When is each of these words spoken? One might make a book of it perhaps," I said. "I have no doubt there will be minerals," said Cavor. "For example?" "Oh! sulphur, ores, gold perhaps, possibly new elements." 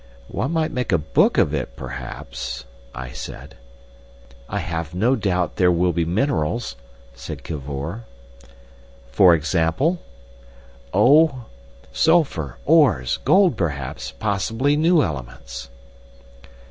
One 0.29 0.51
might 0.51 0.71
make 0.71 0.91
a 0.91 0.97
book 0.97 1.37
of 1.37 1.53
it 1.53 1.75
perhaps," 1.75 2.65
I 2.95 3.11
said. 3.11 3.55
"I 4.49 4.57
have 4.57 4.95
no 4.95 5.15
doubt 5.15 5.57
there 5.57 5.71
will 5.71 5.93
be 5.93 6.05
minerals," 6.05 6.75
said 7.13 7.43
Cavor. 7.43 8.05
"For 9.11 9.35
example?" 9.35 10.01
"Oh! 10.91 11.45
sulphur, 11.91 12.57
ores, 12.65 13.19
gold 13.25 13.55
perhaps, 13.55 14.09
possibly 14.13 14.75
new 14.75 15.03
elements." 15.03 15.69